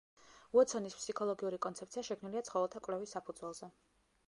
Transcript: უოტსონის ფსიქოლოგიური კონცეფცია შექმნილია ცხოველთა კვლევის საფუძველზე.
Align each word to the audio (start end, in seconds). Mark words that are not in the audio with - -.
უოტსონის 0.59 0.95
ფსიქოლოგიური 0.99 1.59
კონცეფცია 1.67 2.05
შექმნილია 2.09 2.45
ცხოველთა 2.49 2.85
კვლევის 2.89 3.17
საფუძველზე. 3.19 3.73